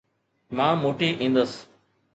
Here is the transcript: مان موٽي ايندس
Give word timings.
مان 0.55 0.73
موٽي 0.81 1.09
ايندس 1.21 1.51